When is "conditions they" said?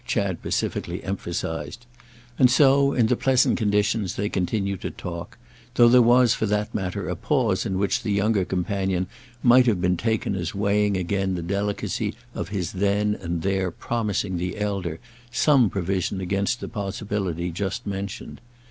3.55-4.29